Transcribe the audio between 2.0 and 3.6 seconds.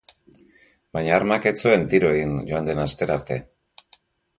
egin joan den astera arte.